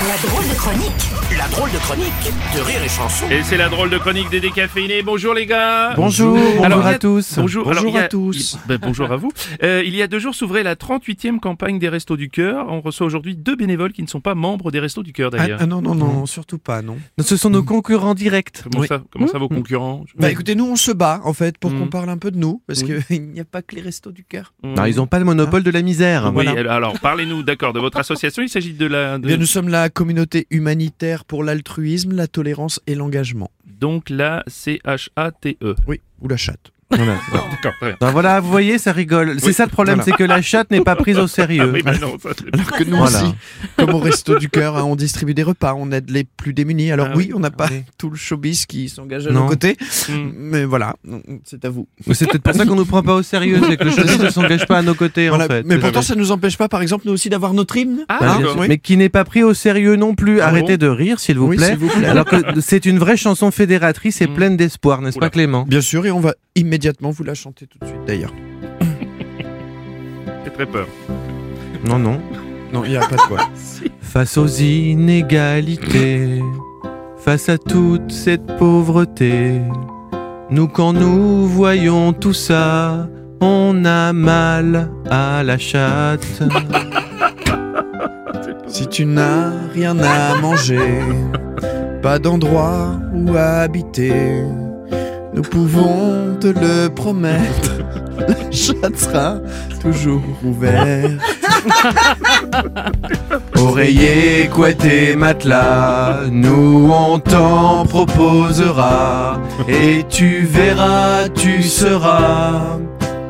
La 0.00 0.28
drôle 0.28 0.44
de 0.48 0.54
chronique 0.54 1.36
La 1.38 1.48
drôle 1.48 1.70
de 1.72 1.78
chronique 1.78 2.32
de 2.54 2.60
Rire 2.60 2.82
et 2.84 2.88
Chanson. 2.88 3.24
Et 3.30 3.42
c'est 3.42 3.56
la 3.56 3.70
drôle 3.70 3.88
de 3.88 3.96
chronique 3.96 4.28
des 4.30 4.40
décaféinés. 4.40 5.02
Bonjour 5.02 5.32
les 5.32 5.46
gars. 5.46 5.94
Bonjour, 5.96 6.36
bonjour 6.36 6.64
Alors, 6.64 6.86
à 6.86 6.90
a- 6.90 6.98
tous. 6.98 7.34
Bonjour, 7.38 7.64
Bonjour 7.64 7.70
Alors, 7.80 7.84
il 7.90 7.94
y 7.94 7.98
a- 7.98 8.02
à 8.04 8.08
tous. 8.08 8.58
ben, 8.68 8.78
bonjour 8.80 9.10
à 9.10 9.16
vous. 9.16 9.30
Euh, 9.62 9.82
il 9.86 9.94
y 9.96 10.02
a 10.02 10.06
deux 10.06 10.18
jours 10.18 10.34
s'ouvrait 10.34 10.62
la 10.62 10.76
38e 10.76 11.40
campagne 11.40 11.78
des 11.78 11.88
Restos 11.88 12.16
du 12.18 12.28
Cœur. 12.28 12.66
On 12.68 12.82
reçoit 12.82 13.06
aujourd'hui 13.06 13.36
deux 13.36 13.56
bénévoles 13.56 13.92
qui 13.92 14.02
ne 14.02 14.06
sont 14.06 14.20
pas 14.20 14.34
membres 14.34 14.70
des 14.70 14.80
Restos 14.80 15.02
du 15.02 15.14
Cœur 15.14 15.30
Ah, 15.32 15.38
d'ailleurs. 15.38 15.58
ah 15.62 15.66
non, 15.66 15.80
non, 15.80 15.94
non, 15.94 16.26
surtout 16.26 16.58
pas, 16.58 16.82
non. 16.82 16.98
Ce 17.18 17.36
sont 17.38 17.50
nos 17.50 17.62
concurrents 17.62 18.14
directs. 18.14 18.62
Comment, 18.64 18.80
Oui. 18.82 18.86
ça, 18.88 19.02
comment 19.10 19.26
ça 19.28 19.38
vos 19.38 19.48
concurrents 19.48 20.04
Bah 20.18 20.30
écoutez, 20.30 20.54
nous 20.54 20.66
on 20.66 20.76
se 20.76 20.92
bat 20.92 21.20
en 21.24 21.32
fait 21.32 21.56
pour 21.58 21.72
qu'on 21.74 21.88
parle 21.88 22.10
un 22.10 22.18
peu 22.18 22.30
de 22.30 22.38
nous, 22.38 22.60
parce 22.66 22.82
Oui. 22.82 22.98
qu'il 23.08 23.22
n'y 23.28 23.40
a 23.40 23.44
pas 23.44 23.62
que 23.62 23.74
les 23.74 23.82
restos 23.82 24.12
du 24.12 24.24
cœur. 24.24 24.52
Non, 24.62 24.84
ils 24.84 24.96
n'ont 24.96 25.06
pas 25.06 25.18
le 25.18 25.24
monopole 25.24 25.62
de 25.62 25.70
la 25.70 25.80
misère. 25.82 26.30
Oui, 26.34 26.44
voilà. 26.44 26.74
alors, 26.74 26.98
parlez-nous 27.00 27.42
d'accord 27.42 27.72
de 27.72 27.80
votre 27.80 27.98
association. 27.98 28.42
Il 28.42 28.48
s'agit 28.50 28.74
de 28.74 28.86
la. 28.86 29.18
de- 29.18 29.24
Eh 29.24 29.28
Bien, 29.28 29.36
nous 29.38 29.46
sommes 29.46 29.68
la 29.68 29.85
communauté 29.90 30.46
humanitaire 30.50 31.24
pour 31.24 31.44
l'altruisme, 31.44 32.14
la 32.14 32.26
tolérance 32.26 32.80
et 32.86 32.94
l'engagement. 32.94 33.50
Donc 33.64 34.10
la 34.10 34.42
C-H-A-T-E. 34.46 35.74
Oui, 35.86 36.00
ou 36.20 36.28
la 36.28 36.36
chatte. 36.36 36.72
Voilà. 36.90 37.14
Ben 38.00 38.10
voilà, 38.10 38.40
vous 38.40 38.50
voyez, 38.50 38.78
ça 38.78 38.92
rigole. 38.92 39.36
C'est 39.40 39.52
ça 39.52 39.64
le 39.64 39.70
problème, 39.70 39.96
voilà. 39.96 40.04
c'est 40.04 40.16
que 40.16 40.24
la 40.28 40.40
chatte 40.40 40.70
n'est 40.70 40.82
pas 40.82 40.94
prise 40.96 41.18
au 41.18 41.26
sérieux. 41.26 41.64
Ah 41.66 41.70
oui, 41.72 41.82
mais 41.84 41.98
non, 41.98 42.16
ça, 42.22 42.30
Alors 42.52 42.70
que 42.72 42.84
nous 42.84 42.96
Voilà. 42.96 43.22
aussi, 43.24 43.34
comme 43.76 43.90
au 43.90 43.98
resto 43.98 44.38
du 44.38 44.48
cœur, 44.48 44.76
hein, 44.76 44.84
on 44.84 44.94
distribue 44.96 45.34
des 45.34 45.42
repas, 45.42 45.74
on 45.76 45.90
aide 45.90 46.10
les 46.10 46.24
plus 46.24 46.52
démunis. 46.54 46.92
Alors 46.92 47.08
Ah 47.10 47.14
oui, 47.16 47.26
oui. 47.28 47.32
on 47.34 47.40
n'a 47.40 47.50
pas 47.50 47.66
Oui. 47.70 47.82
tout 47.98 48.08
le 48.08 48.16
showbiz 48.16 48.66
qui 48.66 48.88
s'engage 48.88 49.26
à 49.26 49.30
Non. 49.32 49.42
nos 49.42 49.48
côtés, 49.48 49.76
Hmm. 50.08 50.30
mais 50.36 50.64
voilà, 50.64 50.94
c'est 51.44 51.64
à 51.64 51.70
vous. 51.70 51.88
Mais 52.06 52.14
C'est 52.14 52.26
peut-être 52.26 52.42
pour 52.42 52.54
ça 52.54 52.64
qu'on 52.64 52.76
nous 52.76 52.84
prend 52.86 53.02
pas 53.02 53.14
au 53.14 53.22
sérieux, 53.22 53.60
c'est 53.68 53.76
que 53.76 53.84
le 53.84 53.90
showbiz 53.90 54.18
ne 54.20 54.30
s'engage 54.30 54.66
pas 54.66 54.78
à 54.78 54.82
nos 54.82 54.94
côtés, 54.94 55.28
Voilà. 55.28 55.44
en 55.44 55.48
fait. 55.48 55.62
mais 55.66 55.78
pourtant, 55.78 56.02
ça. 56.02 56.14
nous 56.14 56.30
empêche 56.30 56.56
pas, 56.56 56.68
par 56.68 56.82
exemple, 56.82 57.04
nous 57.06 57.12
aussi 57.12 57.28
d'avoir 57.28 57.52
notre 57.52 57.76
hymne. 57.76 58.04
Ah, 58.08 58.38
oui. 58.58 58.66
Mais 58.68 58.78
qui 58.78 58.96
n'est 58.96 59.08
pas 59.08 59.24
pris 59.24 59.42
au 59.42 59.54
sérieux 59.54 59.96
non 59.96 60.14
plus. 60.14 60.40
Ah 60.40 60.46
Arrêtez 60.48 60.76
bon 60.78 60.86
de 60.86 60.90
rire, 60.90 61.18
s'il 61.18 61.38
vous 61.38 61.46
Oui, 61.48 61.56
plaît. 61.56 61.68
s'il 61.70 61.78
vous 61.78 61.88
plaît. 61.88 62.06
Alors 62.06 62.24
que 62.26 62.36
c'est 62.60 62.86
une 62.86 62.98
vraie 62.98 63.16
chanson 63.16 63.50
fédératrice 63.50 64.20
et 64.22 64.26
Mm. 64.28 64.34
pleine 64.34 64.56
d'espoir, 64.56 65.02
n'est-ce 65.02 65.18
pas 65.18 65.30
Clément? 65.30 65.64
Bien 65.66 65.80
sûr, 65.80 66.06
et 66.06 66.10
on 66.10 66.20
va 66.20 66.34
immédiatement 66.56 67.10
vous 67.10 67.22
la 67.22 67.34
chanter 67.34 67.66
tout 67.66 67.78
de 67.78 67.86
suite 67.86 68.04
d'ailleurs. 68.06 68.32
J'ai 70.44 70.50
très 70.50 70.66
peur. 70.66 70.88
Non, 71.84 71.98
non. 71.98 72.20
Non, 72.72 72.84
il 72.84 72.90
n'y 72.90 72.96
a 72.96 73.00
pas 73.00 73.16
de 73.16 73.28
quoi. 73.28 73.38
Face 74.00 74.36
aux 74.38 74.46
inégalités, 74.46 76.40
face 77.18 77.48
à 77.50 77.58
toute 77.58 78.10
cette 78.10 78.56
pauvreté, 78.56 79.60
nous 80.50 80.68
quand 80.68 80.92
nous 80.94 81.46
voyons 81.46 82.12
tout 82.14 82.32
ça, 82.32 83.08
on 83.40 83.84
a 83.84 84.12
mal 84.12 84.90
à 85.10 85.42
la 85.42 85.58
chatte. 85.58 86.26
Si 88.68 88.86
tu 88.88 89.06
n'as 89.06 89.52
rien 89.72 89.96
à 90.00 90.34
manger, 90.40 91.00
pas 92.02 92.18
d'endroit 92.18 93.00
où 93.14 93.34
habiter, 93.36 94.42
nous 95.36 95.42
pouvons 95.42 96.36
te 96.40 96.46
le 96.46 96.88
promettre. 96.88 97.72
La 98.18 98.50
chatte 98.50 98.96
sera 98.96 99.36
toujours 99.82 100.22
ouverte. 100.42 101.12
Oreiller, 103.56 104.48
couette 104.48 104.84
et 104.84 105.14
matelas, 105.14 106.20
nous 106.30 106.90
on 106.90 107.18
t'en 107.18 107.84
proposera, 107.84 109.40
et 109.68 110.04
tu 110.08 110.46
verras, 110.46 111.28
tu 111.34 111.62
seras 111.62 112.78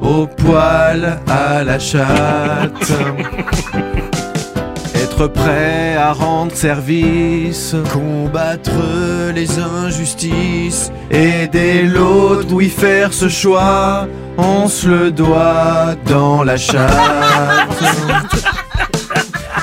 au 0.00 0.26
poil 0.26 1.18
à 1.28 1.64
la 1.64 1.78
chatte. 1.78 2.92
Être 5.18 5.32
prêt 5.32 5.96
à 5.96 6.12
rendre 6.12 6.54
service, 6.54 7.74
Combattre 7.92 8.70
les 9.34 9.58
injustices, 9.58 10.92
aider 11.10 11.82
l'autre, 11.82 12.46
oui 12.52 12.68
faire 12.68 13.12
ce 13.12 13.28
choix, 13.28 14.06
on 14.36 14.68
se 14.68 14.86
le 14.86 15.10
doit 15.10 15.96
dans 16.06 16.44
la 16.44 16.56
chatte. 16.56 16.92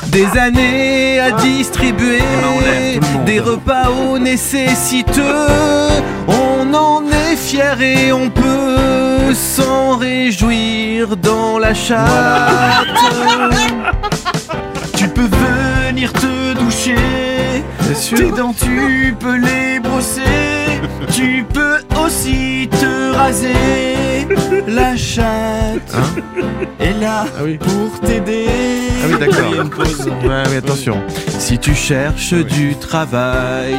Des 0.07 0.27
années 0.37 1.21
à 1.21 1.31
distribuer 1.31 2.19
monde. 2.19 3.25
des 3.25 3.39
repas 3.39 3.91
aux 3.91 4.19
nécessiteux. 4.19 5.23
On 6.27 6.73
en 6.73 7.01
est 7.07 7.37
fier 7.37 7.81
et 7.81 8.11
on 8.11 8.29
peut 8.29 9.33
s'en 9.33 9.95
réjouir 9.95 11.15
dans 11.15 11.59
la 11.59 11.73
chatte. 11.73 12.09
venir 16.05 16.13
te 16.13 16.53
doucher. 16.59 16.95
Tes 18.15 18.31
dents, 18.31 18.53
tu 18.53 19.15
peux 19.19 19.37
les 19.37 19.79
brosser. 19.79 20.21
Tu 21.11 21.45
peux 21.53 21.77
aussi 22.03 22.67
te 22.69 23.13
raser. 23.15 24.27
La 24.67 24.97
chatte 24.97 25.95
est 26.79 26.99
là 26.99 27.25
Ah 27.37 27.41
oui. 27.43 27.57
pour 27.57 27.99
t'aider. 28.01 28.47
Ah 29.03 29.07
oui, 29.09 29.15
d'accord. 29.19 29.51
Ouais, 30.25 30.43
mais 30.49 30.57
attention. 30.57 30.97
Si 31.29 31.57
tu 31.57 31.73
cherches 31.75 32.33
du 32.33 32.75
travail, 32.75 33.75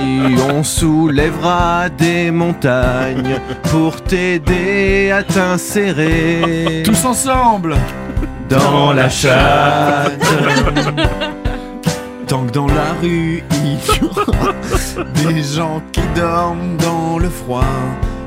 on 0.54 0.62
soulèvera 0.62 1.88
des 1.90 2.30
montagnes 2.30 3.38
pour 3.70 4.00
t'aider 4.02 5.10
à 5.10 5.22
t'insérer 5.22 6.82
Tous 6.84 7.04
ensemble. 7.04 7.76
dans 8.48 8.92
la 8.92 9.08
chatte. 9.10 10.12
Dans 12.44 12.66
la 12.66 12.92
rue 13.00 13.42
il 13.64 13.72
y 13.72 14.04
aura 14.04 14.52
des 15.14 15.42
gens 15.42 15.80
qui 15.90 16.02
dorment 16.14 16.76
dans 16.76 17.18
le 17.18 17.30
froid. 17.30 17.64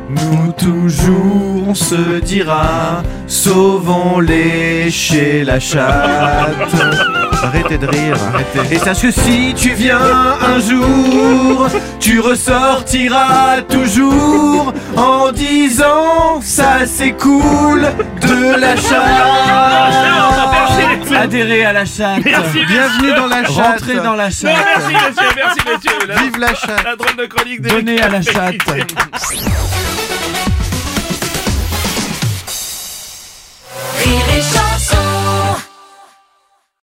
Nous 0.09 0.51
toujours 0.53 1.49
on 1.69 1.75
se 1.75 2.19
dira, 2.21 3.03
sauvons-les 3.27 4.89
chez 4.89 5.43
la 5.43 5.59
chatte. 5.59 6.57
Arrêtez 7.43 7.77
de 7.77 7.85
rire, 7.85 8.17
arrêtez. 8.33 8.73
Et 8.75 8.79
sache 8.79 9.03
que 9.03 9.11
si 9.11 9.53
tu 9.55 9.73
viens 9.73 9.99
un 10.41 10.59
jour, 10.59 11.67
tu 11.99 12.19
ressortiras 12.19 13.61
toujours 13.69 14.73
en 14.97 15.31
disant 15.31 16.41
ça 16.41 16.87
c'est 16.87 17.11
cool 17.11 17.81
de 18.21 18.59
la 18.59 18.75
chatte. 18.75 20.49
Adhérez 21.15 21.65
à 21.65 21.73
la 21.73 21.85
chatte. 21.85 22.23
Merci, 22.23 22.65
Bienvenue 22.65 23.13
dans 23.15 23.27
la 23.27 23.43
chatte. 23.45 23.55
Rentrez 23.81 23.95
dans 23.95 24.15
la 24.15 24.25
Non, 24.25 24.29
chatte. 24.31 24.55
merci 24.77 24.93
monsieur, 24.93 25.29
merci 25.35 25.59
monsieur. 25.65 26.07
La, 26.07 26.15
Vive 26.15 26.37
la 26.39 26.53
chatte. 26.53 26.83
la 26.83 26.95
drôle 26.95 27.15
de 27.15 27.25
chronique 27.25 27.61
des 27.61 27.69
Donnez 27.69 28.01
à 28.01 28.09
la 28.09 28.21
chatte. 28.21 28.55